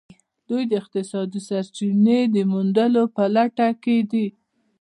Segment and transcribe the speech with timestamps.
[0.47, 4.27] دوی د اقتصادي سرچینو د موندلو په لټه کې دي